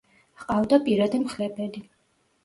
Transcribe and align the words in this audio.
ჰყავდა 0.43 0.79
პირადი 0.87 1.19
მხლებელი. 1.25 1.83